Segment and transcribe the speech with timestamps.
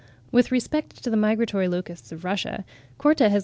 [0.31, 2.65] With respect to the migratory locusts of Russia,
[2.97, 3.39] Korte has given (28.